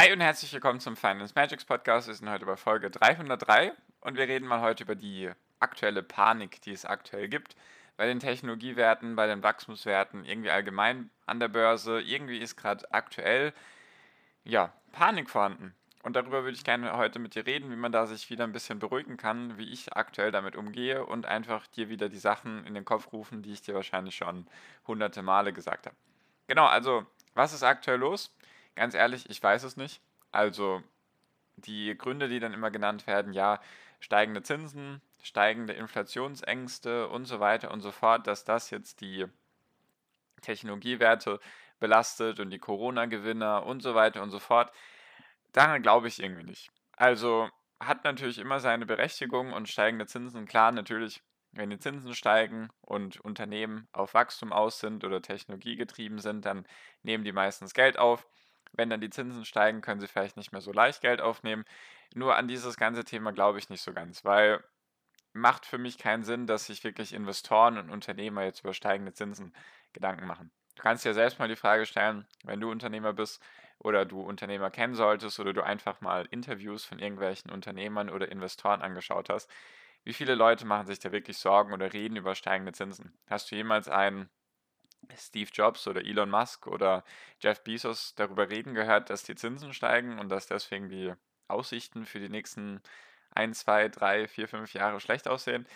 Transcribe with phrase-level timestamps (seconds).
[0.00, 2.08] Hi und herzlich willkommen zum Finance Magics Podcast.
[2.08, 6.62] Wir sind heute bei Folge 303 und wir reden mal heute über die aktuelle Panik,
[6.62, 7.54] die es aktuell gibt
[7.98, 12.00] bei den Technologiewerten, bei den Wachstumswerten, irgendwie allgemein an der Börse.
[12.00, 13.52] Irgendwie ist gerade aktuell
[14.42, 15.74] ja, Panik vorhanden.
[16.02, 18.52] Und darüber würde ich gerne heute mit dir reden, wie man da sich wieder ein
[18.52, 22.72] bisschen beruhigen kann, wie ich aktuell damit umgehe und einfach dir wieder die Sachen in
[22.72, 24.46] den Kopf rufen, die ich dir wahrscheinlich schon
[24.86, 25.96] hunderte Male gesagt habe.
[26.46, 27.04] Genau, also
[27.34, 28.34] was ist aktuell los?
[28.80, 30.00] Ganz ehrlich, ich weiß es nicht.
[30.32, 30.82] Also
[31.56, 33.60] die Gründe, die dann immer genannt werden, ja,
[34.00, 39.26] steigende Zinsen, steigende Inflationsängste und so weiter und so fort, dass das jetzt die
[40.42, 41.40] Technologiewerte
[41.78, 44.72] belastet und die Corona-Gewinner und so weiter und so fort.
[45.52, 46.70] Daran glaube ich irgendwie nicht.
[46.96, 47.50] Also
[47.80, 51.22] hat natürlich immer seine Berechtigung und steigende Zinsen, klar, natürlich,
[51.52, 56.66] wenn die Zinsen steigen und Unternehmen auf Wachstum aus sind oder technologiegetrieben sind, dann
[57.02, 58.26] nehmen die meistens Geld auf.
[58.72, 61.64] Wenn dann die Zinsen steigen, können sie vielleicht nicht mehr so leicht Geld aufnehmen.
[62.14, 64.62] Nur an dieses ganze Thema glaube ich nicht so ganz, weil
[65.32, 69.54] macht für mich keinen Sinn, dass sich wirklich Investoren und Unternehmer jetzt über steigende Zinsen
[69.92, 70.50] Gedanken machen.
[70.76, 73.42] Du kannst dir selbst mal die Frage stellen, wenn du Unternehmer bist
[73.78, 78.82] oder du Unternehmer kennen solltest oder du einfach mal Interviews von irgendwelchen Unternehmern oder Investoren
[78.82, 79.50] angeschaut hast,
[80.04, 83.18] wie viele Leute machen sich da wirklich Sorgen oder reden über steigende Zinsen?
[83.28, 84.30] Hast du jemals einen
[85.16, 87.04] Steve Jobs oder Elon Musk oder
[87.40, 91.12] Jeff Bezos darüber reden gehört, dass die Zinsen steigen und dass deswegen die
[91.48, 92.80] Aussichten für die nächsten
[93.34, 95.66] 1, 2, 3, 4, 5 Jahre schlecht aussehen.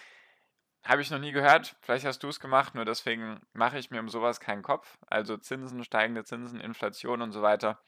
[0.85, 1.77] Habe ich noch nie gehört.
[1.81, 4.99] Vielleicht hast du es gemacht, nur deswegen mache ich mir um sowas keinen Kopf.
[5.07, 7.81] Also Zinsen, steigende Zinsen, Inflation und so weiter.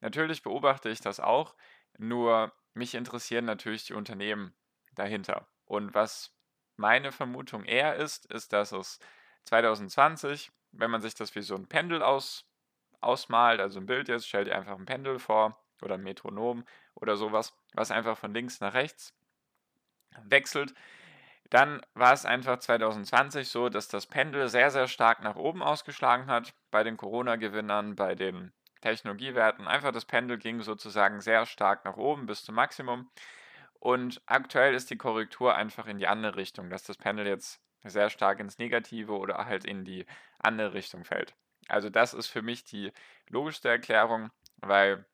[0.00, 1.54] Natürlich beobachte ich das auch,
[1.98, 4.54] nur mich interessieren natürlich die Unternehmen
[4.94, 5.46] dahinter.
[5.66, 6.34] Und was
[6.76, 8.98] meine Vermutung eher ist, ist, dass es
[9.44, 12.44] 2020 wenn man sich das wie so ein Pendel aus,
[13.00, 16.64] ausmalt, also ein Bild jetzt, stell dir einfach ein Pendel vor oder ein Metronom
[16.94, 19.14] oder sowas, was einfach von links nach rechts
[20.24, 20.74] wechselt.
[21.50, 26.26] Dann war es einfach 2020 so, dass das Pendel sehr, sehr stark nach oben ausgeschlagen
[26.26, 29.66] hat bei den Corona-Gewinnern, bei den Technologiewerten.
[29.66, 33.10] Einfach das Pendel ging sozusagen sehr stark nach oben bis zum Maximum.
[33.80, 38.10] Und aktuell ist die Korrektur einfach in die andere Richtung, dass das Pendel jetzt sehr
[38.10, 40.06] stark ins Negative oder halt in die
[40.38, 41.34] andere Richtung fällt.
[41.68, 42.92] Also das ist für mich die
[43.28, 45.04] logischste Erklärung, weil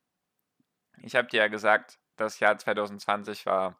[1.02, 3.78] ich habe dir ja gesagt, das Jahr 2020 war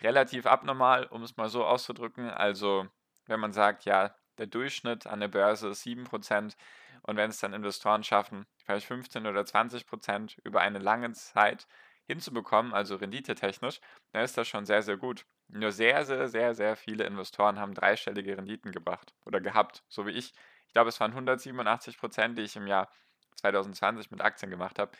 [0.00, 2.30] relativ abnormal, um es mal so auszudrücken.
[2.30, 2.86] Also
[3.26, 6.56] wenn man sagt, ja, der Durchschnitt an der Börse ist 7%
[7.02, 11.66] und wenn es dann Investoren schaffen, vielleicht 15 oder 20% über eine lange Zeit
[12.06, 13.80] hinzubekommen, also renditetechnisch,
[14.12, 15.26] dann ist das schon sehr, sehr gut.
[15.48, 20.10] Nur sehr, sehr, sehr, sehr viele Investoren haben dreistellige Renditen gebracht oder gehabt, so wie
[20.10, 20.34] ich.
[20.66, 22.90] Ich glaube, es waren 187 Prozent, die ich im Jahr
[23.36, 24.92] 2020 mit Aktien gemacht habe.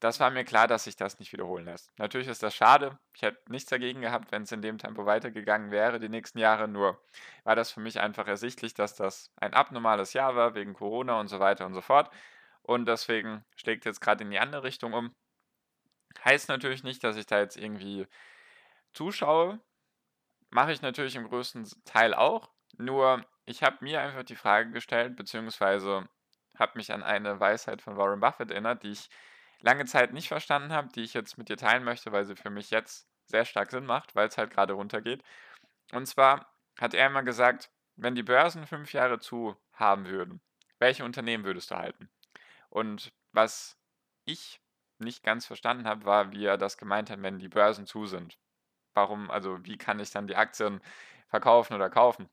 [0.00, 1.98] Das war mir klar, dass sich das nicht wiederholen lässt.
[1.98, 2.98] Natürlich ist das schade.
[3.14, 6.68] Ich hätte nichts dagegen gehabt, wenn es in dem Tempo weitergegangen wäre die nächsten Jahre.
[6.68, 7.02] Nur
[7.44, 11.28] war das für mich einfach ersichtlich, dass das ein abnormales Jahr war wegen Corona und
[11.28, 12.10] so weiter und so fort.
[12.62, 15.14] Und deswegen schlägt jetzt gerade in die andere Richtung um.
[16.24, 18.06] Heißt natürlich nicht, dass ich da jetzt irgendwie
[18.96, 19.60] zuschaue,
[20.50, 22.50] mache ich natürlich im größten Teil auch.
[22.78, 26.08] Nur ich habe mir einfach die Frage gestellt, beziehungsweise
[26.58, 29.10] habe mich an eine Weisheit von Warren Buffett erinnert, die ich
[29.60, 32.50] lange Zeit nicht verstanden habe, die ich jetzt mit dir teilen möchte, weil sie für
[32.50, 35.22] mich jetzt sehr stark Sinn macht, weil es halt gerade runtergeht.
[35.92, 40.40] Und zwar hat er immer gesagt, wenn die Börsen fünf Jahre zu haben würden,
[40.78, 42.10] welche Unternehmen würdest du halten?
[42.68, 43.78] Und was
[44.24, 44.60] ich
[44.98, 48.38] nicht ganz verstanden habe, war, wie er das gemeint hat, wenn die Börsen zu sind
[48.96, 50.80] warum, also wie kann ich dann die Aktien
[51.28, 52.28] verkaufen oder kaufen?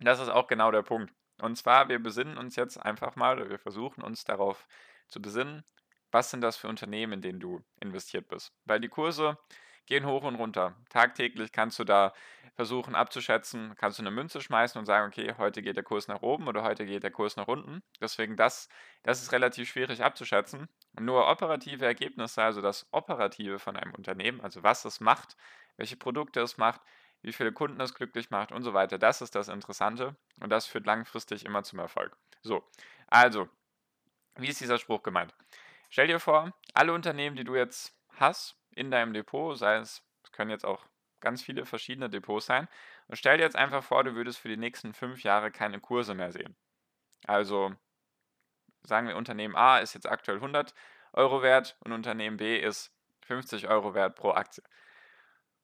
[0.00, 1.12] Das ist auch genau der Punkt.
[1.40, 4.66] Und zwar, wir besinnen uns jetzt einfach mal, wir versuchen uns darauf
[5.08, 5.64] zu besinnen,
[6.10, 8.52] was sind das für Unternehmen, in denen du investiert bist.
[8.64, 9.38] Weil die Kurse
[9.86, 10.76] gehen hoch und runter.
[10.88, 12.12] Tagtäglich kannst du da
[12.54, 16.22] versuchen abzuschätzen, kannst du eine Münze schmeißen und sagen, okay, heute geht der Kurs nach
[16.22, 17.82] oben oder heute geht der Kurs nach unten.
[18.00, 18.68] Deswegen das,
[19.02, 20.68] das ist relativ schwierig abzuschätzen.
[20.98, 25.36] Nur operative Ergebnisse, also das Operative von einem Unternehmen, also was es macht,
[25.76, 26.80] welche Produkte es macht,
[27.22, 28.98] wie viele Kunden es glücklich macht und so weiter.
[28.98, 32.16] Das ist das Interessante und das führt langfristig immer zum Erfolg.
[32.42, 32.62] So,
[33.08, 33.48] also,
[34.36, 35.34] wie ist dieser Spruch gemeint?
[35.88, 40.32] Stell dir vor, alle Unternehmen, die du jetzt hast in deinem Depot, sei es, es
[40.32, 40.84] können jetzt auch
[41.20, 42.68] ganz viele verschiedene Depots sein,
[43.08, 46.14] und stell dir jetzt einfach vor, du würdest für die nächsten fünf Jahre keine Kurse
[46.14, 46.56] mehr sehen.
[47.26, 47.74] Also
[48.82, 50.74] sagen wir, Unternehmen A ist jetzt aktuell 100
[51.12, 52.92] Euro wert und Unternehmen B ist
[53.26, 54.62] 50 Euro wert pro Aktie.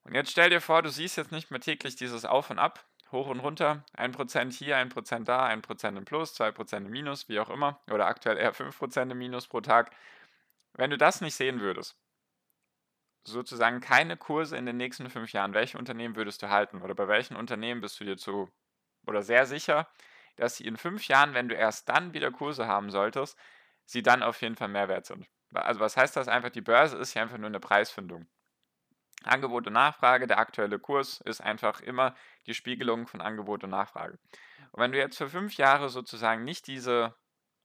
[0.04, 2.86] Und jetzt stell dir vor, du siehst jetzt nicht mehr täglich dieses Auf und Ab,
[3.12, 7.50] hoch und runter, 1% hier, 1% da, 1% im Plus, 2% im Minus, wie auch
[7.50, 9.90] immer, oder aktuell eher 5% im Minus pro Tag.
[10.74, 11.98] Wenn du das nicht sehen würdest,
[13.24, 17.08] sozusagen keine Kurse in den nächsten fünf Jahren, welche Unternehmen würdest du halten oder bei
[17.08, 18.50] welchen Unternehmen bist du dir zu
[19.06, 19.88] oder sehr sicher,
[20.36, 23.38] dass sie in fünf Jahren, wenn du erst dann wieder Kurse haben solltest,
[23.84, 25.26] sie dann auf jeden Fall mehr wert sind.
[25.52, 26.50] Also was heißt das einfach?
[26.50, 28.26] Die Börse ist ja einfach nur eine Preisfindung.
[29.24, 32.14] Angebot und Nachfrage, der aktuelle Kurs ist einfach immer
[32.46, 34.18] die Spiegelung von Angebot und Nachfrage.
[34.72, 37.14] Und wenn du jetzt für fünf Jahre sozusagen nicht diese,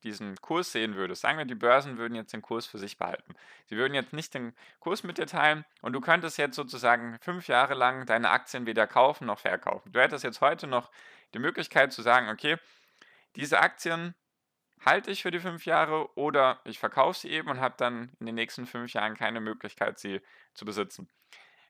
[0.03, 3.33] diesen Kurs sehen würdest, sagen wir, die Börsen würden jetzt den Kurs für sich behalten.
[3.65, 7.47] Sie würden jetzt nicht den Kurs mit dir teilen und du könntest jetzt sozusagen fünf
[7.47, 9.91] Jahre lang deine Aktien weder kaufen noch verkaufen.
[9.91, 10.91] Du hättest jetzt heute noch
[11.33, 12.57] die Möglichkeit zu sagen, okay,
[13.35, 14.13] diese Aktien
[14.83, 18.27] halte ich für die fünf Jahre oder ich verkaufe sie eben und habe dann in
[18.27, 20.21] den nächsten fünf Jahren keine Möglichkeit, sie
[20.53, 21.09] zu besitzen.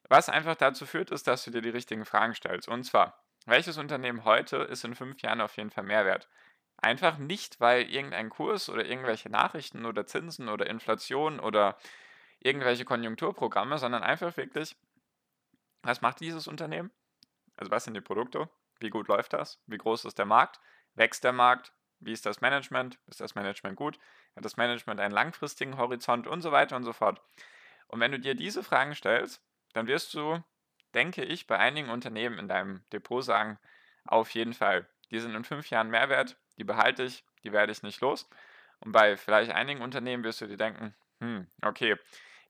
[0.10, 2.68] Was einfach dazu führt, ist, dass du dir die richtigen Fragen stellst.
[2.68, 6.28] Und zwar, welches Unternehmen heute ist in fünf Jahren auf jeden Fall Mehrwert?
[6.78, 11.78] Einfach nicht, weil irgendein Kurs oder irgendwelche Nachrichten oder Zinsen oder Inflation oder
[12.40, 14.76] irgendwelche Konjunkturprogramme, sondern einfach wirklich,
[15.82, 16.92] was macht dieses Unternehmen?
[17.58, 18.50] Also was sind die Produkte?
[18.80, 19.62] Wie gut läuft das?
[19.68, 20.60] Wie groß ist der Markt?
[20.94, 21.74] Wächst der Markt?
[22.00, 23.00] Wie ist das Management?
[23.08, 23.98] Ist das Management gut?
[24.36, 27.22] Hat das Management einen langfristigen Horizont und so weiter und so fort?
[27.88, 29.42] Und wenn du dir diese Fragen stellst,
[29.74, 30.44] dann wirst du,
[30.94, 33.60] denke ich, bei einigen Unternehmen in deinem Depot sagen,
[34.06, 37.84] auf jeden Fall, die sind in fünf Jahren Mehrwert, die behalte ich, die werde ich
[37.84, 38.30] nicht los.
[38.80, 41.96] Und bei vielleicht einigen Unternehmen wirst du dir denken, hm, okay,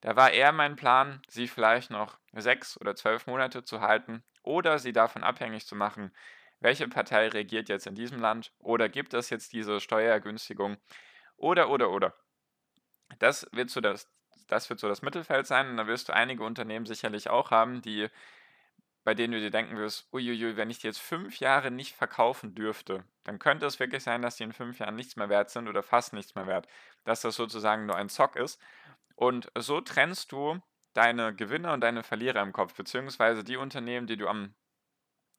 [0.01, 4.79] da war eher mein Plan, sie vielleicht noch sechs oder zwölf Monate zu halten oder
[4.79, 6.11] sie davon abhängig zu machen,
[6.59, 10.77] welche Partei regiert jetzt in diesem Land oder gibt es jetzt diese Steuergünstigung
[11.37, 12.15] oder, oder, oder.
[13.19, 14.09] Das wird so das,
[14.47, 17.81] das wird so das Mittelfeld sein und da wirst du einige Unternehmen sicherlich auch haben,
[17.81, 18.09] die
[19.05, 22.55] bei denen du dir denken wirst, uiuiui, wenn ich die jetzt fünf Jahre nicht verkaufen
[22.55, 25.67] dürfte, dann könnte es wirklich sein, dass die in fünf Jahren nichts mehr wert sind
[25.67, 26.67] oder fast nichts mehr wert.
[27.03, 28.59] Dass das sozusagen nur ein Zock ist.
[29.15, 30.59] Und so trennst du
[30.93, 34.55] deine Gewinner und deine Verlierer im Kopf, beziehungsweise die Unternehmen, die du am,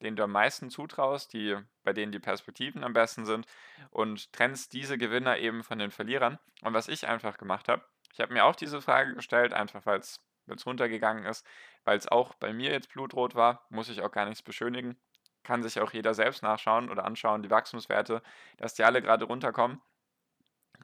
[0.00, 3.48] denen du am meisten zutraust, die, bei denen die Perspektiven am besten sind,
[3.90, 6.38] und trennst diese Gewinner eben von den Verlierern.
[6.62, 9.98] Und was ich einfach gemacht habe, ich habe mir auch diese Frage gestellt, einfach weil
[9.98, 10.22] es
[10.66, 11.46] runtergegangen ist,
[11.84, 14.96] weil es auch bei mir jetzt blutrot war, muss ich auch gar nichts beschönigen.
[15.43, 18.22] Kann sich auch jeder selbst nachschauen oder anschauen, die Wachstumswerte,
[18.56, 19.81] dass die alle gerade runterkommen.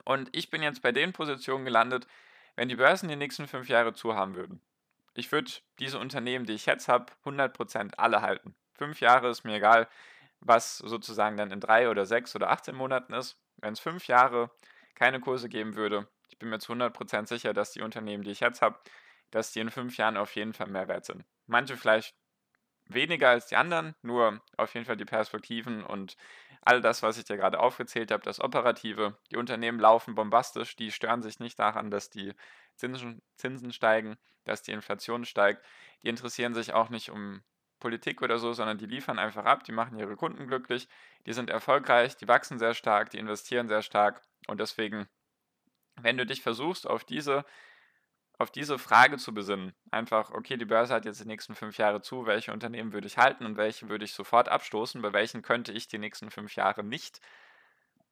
[0.04, 2.06] Und ich bin jetzt bei den Positionen gelandet,
[2.56, 4.60] wenn die Börsen die nächsten fünf Jahre zu haben würden,
[5.14, 8.54] ich würde diese Unternehmen, die ich jetzt habe, 100% alle halten.
[8.74, 9.88] Fünf Jahre ist mir egal,
[10.40, 13.36] was sozusagen dann in drei oder sechs oder 18 Monaten ist.
[13.58, 14.50] Wenn es fünf Jahre
[14.94, 18.40] keine Kurse geben würde, ich bin mir zu 100% sicher, dass die Unternehmen, die ich
[18.40, 18.78] jetzt habe,
[19.32, 21.24] dass die in fünf Jahren auf jeden Fall mehr wert sind.
[21.46, 22.14] Manche vielleicht
[22.86, 26.16] weniger als die anderen, nur auf jeden Fall die Perspektiven und
[26.60, 29.18] all das, was ich dir gerade aufgezählt habe, das Operative.
[29.30, 32.34] Die Unternehmen laufen bombastisch, die stören sich nicht daran, dass die
[32.76, 35.64] Zinsen, Zinsen steigen, dass die Inflation steigt.
[36.02, 37.42] Die interessieren sich auch nicht um
[37.80, 40.88] Politik oder so, sondern die liefern einfach ab, die machen ihre Kunden glücklich,
[41.26, 45.08] die sind erfolgreich, die wachsen sehr stark, die investieren sehr stark und deswegen,
[46.00, 47.44] wenn du dich versuchst, auf diese
[48.42, 49.72] auf diese Frage zu besinnen.
[49.90, 53.16] Einfach, okay, die Börse hat jetzt die nächsten fünf Jahre zu, welche Unternehmen würde ich
[53.16, 56.82] halten und welche würde ich sofort abstoßen, bei welchen könnte ich die nächsten fünf Jahre
[56.82, 57.20] nicht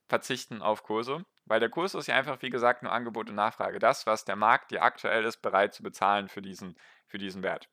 [0.08, 3.78] verzichten auf Kurse, weil der Kurs ist ja einfach, wie gesagt, nur Angebot und Nachfrage.
[3.78, 7.68] Das, was der Markt dir aktuell ist, bereit zu bezahlen für diesen, für diesen Wert.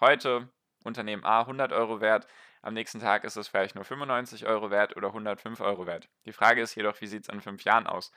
[0.00, 0.48] Heute
[0.84, 2.26] Unternehmen A 100 Euro wert,
[2.62, 6.08] am nächsten Tag ist es vielleicht nur 95 Euro wert oder 105 Euro wert.
[6.26, 8.12] Die Frage ist jedoch, wie sieht es in fünf Jahren aus,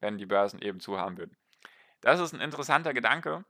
[0.00, 1.36] wenn die Börsen eben zu haben würden.
[2.06, 3.44] Das ist ein interessanter Gedanke,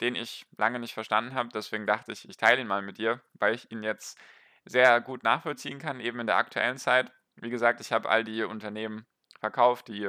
[0.00, 1.50] den ich lange nicht verstanden habe.
[1.52, 4.18] Deswegen dachte ich, ich teile ihn mal mit dir, weil ich ihn jetzt
[4.64, 7.12] sehr gut nachvollziehen kann, eben in der aktuellen Zeit.
[7.36, 9.04] Wie gesagt, ich habe all die Unternehmen
[9.38, 10.08] verkauft, die,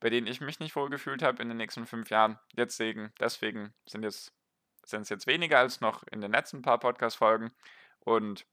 [0.00, 2.38] bei denen ich mich nicht wohlgefühlt habe in den nächsten fünf Jahren.
[2.56, 4.32] Deswegen, deswegen sind es
[4.90, 7.52] jetzt, jetzt weniger als noch in den letzten paar Podcast-Folgen.
[7.98, 8.46] Und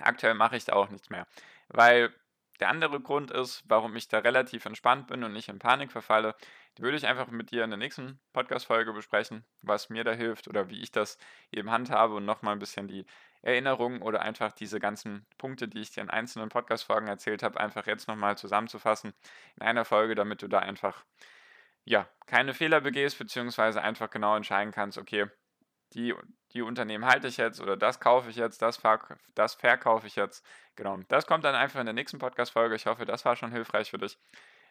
[0.00, 1.26] aktuell mache ich da auch nichts mehr.
[1.66, 2.14] Weil
[2.60, 6.34] der andere Grund ist, warum ich da relativ entspannt bin und nicht in Panik verfalle,
[6.78, 10.46] die würde ich einfach mit dir in der nächsten Podcast-Folge besprechen, was mir da hilft
[10.46, 11.18] oder wie ich das
[11.50, 13.06] eben handhabe und nochmal ein bisschen die
[13.42, 17.86] Erinnerungen oder einfach diese ganzen Punkte, die ich dir in einzelnen Podcast-Folgen erzählt habe, einfach
[17.86, 19.14] jetzt nochmal zusammenzufassen
[19.56, 21.04] in einer Folge, damit du da einfach
[21.84, 25.26] ja, keine Fehler begehst, beziehungsweise einfach genau entscheiden kannst, okay,
[25.94, 26.14] die,
[26.52, 30.16] die Unternehmen halte ich jetzt oder das kaufe ich jetzt, das, verk das verkaufe ich
[30.16, 30.44] jetzt.
[30.76, 32.74] Genau, das kommt dann einfach in der nächsten Podcast-Folge.
[32.74, 34.18] Ich hoffe, das war schon hilfreich für dich.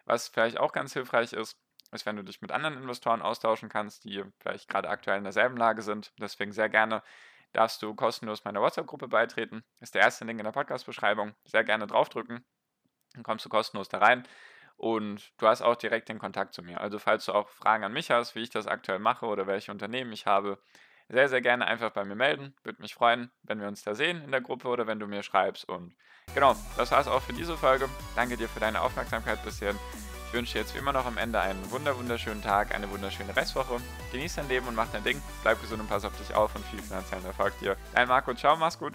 [0.05, 1.57] Was vielleicht auch ganz hilfreich ist,
[1.91, 5.57] ist, wenn du dich mit anderen Investoren austauschen kannst, die vielleicht gerade aktuell in derselben
[5.57, 6.12] Lage sind.
[6.19, 7.01] Deswegen sehr gerne
[7.53, 9.63] darfst du kostenlos meiner WhatsApp-Gruppe beitreten.
[9.79, 11.33] Ist der erste Link in der Podcast-Beschreibung.
[11.45, 12.45] Sehr gerne draufdrücken.
[13.13, 14.27] Dann kommst du kostenlos da rein.
[14.77, 16.79] Und du hast auch direkt den Kontakt zu mir.
[16.79, 19.71] Also falls du auch Fragen an mich hast, wie ich das aktuell mache oder welche
[19.71, 20.57] Unternehmen ich habe,
[21.10, 22.54] sehr, sehr gerne einfach bei mir melden.
[22.63, 25.24] Würde mich freuen, wenn wir uns da sehen in der Gruppe oder wenn du mir
[25.24, 25.68] schreibst.
[25.68, 25.94] Und
[26.34, 27.89] genau, das war es auch für diese Folge.
[28.16, 29.74] Danke dir für deine Aufmerksamkeit bisher.
[30.28, 33.36] Ich wünsche dir jetzt wie immer noch am Ende einen wunder wunderschönen Tag, eine wunderschöne
[33.36, 33.78] Restwoche.
[34.12, 35.20] Genieß dein Leben und mach dein Ding.
[35.42, 37.75] Bleib gesund und pass auf dich auf und viel finanziellen Erfolg dir.
[37.96, 38.94] Dein Marco, ciao, mach's gut.